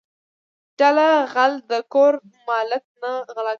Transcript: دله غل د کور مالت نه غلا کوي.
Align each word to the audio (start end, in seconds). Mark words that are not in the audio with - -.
دله 0.79 1.09
غل 1.33 1.53
د 1.71 1.71
کور 1.93 2.13
مالت 2.47 2.85
نه 3.01 3.11
غلا 3.35 3.41
کوي. 3.43 3.49